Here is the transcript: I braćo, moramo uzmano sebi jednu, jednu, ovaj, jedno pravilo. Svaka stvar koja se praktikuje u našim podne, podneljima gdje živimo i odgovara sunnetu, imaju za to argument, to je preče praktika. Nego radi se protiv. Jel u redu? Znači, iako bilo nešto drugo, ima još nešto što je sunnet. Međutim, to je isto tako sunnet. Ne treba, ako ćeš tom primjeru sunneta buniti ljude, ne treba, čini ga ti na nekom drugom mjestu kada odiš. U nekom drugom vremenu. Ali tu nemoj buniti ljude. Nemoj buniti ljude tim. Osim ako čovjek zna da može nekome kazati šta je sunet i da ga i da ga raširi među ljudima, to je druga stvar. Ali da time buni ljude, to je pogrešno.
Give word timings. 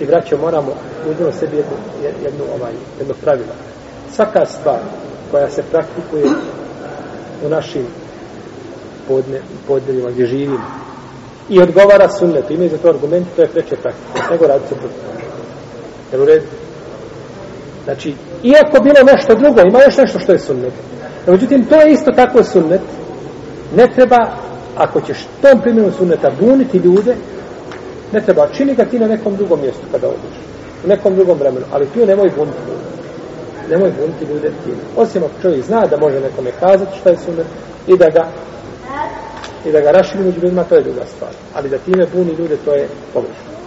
I 0.00 0.06
braćo, 0.06 0.38
moramo 0.38 0.72
uzmano 1.10 1.32
sebi 1.32 1.56
jednu, 1.56 1.76
jednu, 2.24 2.44
ovaj, 2.56 2.72
jedno 2.98 3.14
pravilo. 3.22 3.52
Svaka 4.12 4.46
stvar 4.46 4.78
koja 5.30 5.50
se 5.50 5.62
praktikuje 5.62 6.24
u 7.46 7.48
našim 7.48 7.86
podne, 9.08 9.40
podneljima 9.66 10.10
gdje 10.10 10.26
živimo 10.26 10.60
i 11.48 11.60
odgovara 11.60 12.08
sunnetu, 12.08 12.52
imaju 12.52 12.70
za 12.70 12.78
to 12.78 12.88
argument, 12.88 13.26
to 13.36 13.42
je 13.42 13.48
preče 13.48 13.76
praktika. 13.76 14.30
Nego 14.30 14.46
radi 14.46 14.64
se 14.68 14.74
protiv. 14.74 14.98
Jel 16.12 16.22
u 16.22 16.24
redu? 16.24 16.46
Znači, 17.84 18.14
iako 18.42 18.82
bilo 18.82 19.12
nešto 19.12 19.34
drugo, 19.34 19.60
ima 19.60 19.82
još 19.82 19.96
nešto 19.96 20.18
što 20.18 20.32
je 20.32 20.38
sunnet. 20.38 20.72
Međutim, 21.26 21.64
to 21.64 21.74
je 21.74 21.92
isto 21.92 22.12
tako 22.12 22.42
sunnet. 22.42 22.80
Ne 23.76 23.86
treba, 23.94 24.30
ako 24.76 25.00
ćeš 25.00 25.26
tom 25.42 25.60
primjeru 25.60 25.90
sunneta 25.98 26.30
buniti 26.40 26.78
ljude, 26.78 27.16
ne 28.12 28.20
treba, 28.20 28.48
čini 28.52 28.74
ga 28.74 28.84
ti 28.84 28.98
na 28.98 29.06
nekom 29.06 29.36
drugom 29.36 29.60
mjestu 29.60 29.82
kada 29.92 30.08
odiš. 30.08 30.36
U 30.84 30.88
nekom 30.88 31.14
drugom 31.14 31.38
vremenu. 31.38 31.66
Ali 31.72 31.86
tu 31.86 32.06
nemoj 32.06 32.30
buniti 32.36 32.58
ljude. 32.68 32.88
Nemoj 33.70 33.92
buniti 34.00 34.24
ljude 34.24 34.52
tim. 34.64 34.74
Osim 34.96 35.22
ako 35.24 35.42
čovjek 35.42 35.64
zna 35.64 35.80
da 35.86 35.96
može 35.96 36.20
nekome 36.20 36.50
kazati 36.60 36.98
šta 36.98 37.10
je 37.10 37.16
sunet 37.16 37.46
i 37.86 37.96
da 37.96 38.08
ga 38.08 38.24
i 39.66 39.72
da 39.72 39.80
ga 39.80 39.90
raširi 39.90 40.24
među 40.24 40.40
ljudima, 40.40 40.64
to 40.64 40.74
je 40.74 40.82
druga 40.82 41.04
stvar. 41.16 41.30
Ali 41.54 41.68
da 41.68 41.78
time 41.78 42.06
buni 42.12 42.32
ljude, 42.38 42.56
to 42.64 42.74
je 42.74 42.88
pogrešno. 43.14 43.59